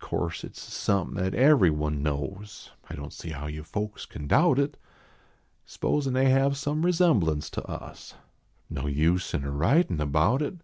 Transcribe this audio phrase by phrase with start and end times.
[0.00, 4.26] Course at s somepin at everyone knows; 1 don t see how you folks can
[4.26, 4.76] doubt it;
[5.66, 8.14] S posin they have some resemblance to us.
[8.68, 10.56] No use in a writin about it.